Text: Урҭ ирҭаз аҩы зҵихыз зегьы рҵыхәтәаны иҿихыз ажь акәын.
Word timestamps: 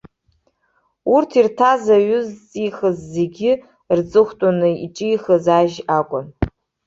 Урҭ 1.13 1.29
ирҭаз 1.39 1.83
аҩы 1.95 2.19
зҵихыз 2.27 2.97
зегьы 3.13 3.51
рҵыхәтәаны 3.97 4.69
иҿихыз 4.85 5.45
ажь 5.59 5.77
акәын. 5.99 6.25